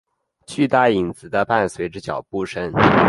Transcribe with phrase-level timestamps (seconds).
[0.47, 2.73] 巨大影子的伴随着脚步声。